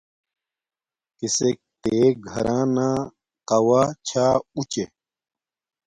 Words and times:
کسک 1.17 1.57
تے 1.81 1.95
گھرانا 2.29 2.89
قوہ 3.49 3.83
چھا 4.07 4.25
اُچے 4.55 4.85